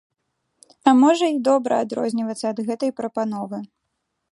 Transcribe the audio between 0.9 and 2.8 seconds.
А можа і добра адрознівацца ад